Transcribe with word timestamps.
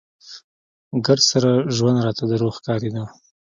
ګرد 1.05 1.23
سره 1.31 1.51
ژوند 1.75 2.03
راته 2.05 2.23
دروغ 2.29 2.53
ښکارېده. 2.57 3.03